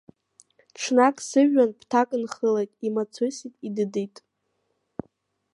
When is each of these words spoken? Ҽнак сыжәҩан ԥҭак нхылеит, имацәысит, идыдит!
Ҽнак 0.79 1.15
сыжәҩан 1.27 1.71
ԥҭак 1.79 2.09
нхылеит, 2.23 2.71
имацәысит, 2.87 3.53
идыдит! 3.67 4.15